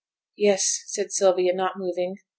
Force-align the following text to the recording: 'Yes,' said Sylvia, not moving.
'Yes,' 0.35 0.81
said 0.87 1.11
Sylvia, 1.11 1.53
not 1.53 1.77
moving. 1.77 2.17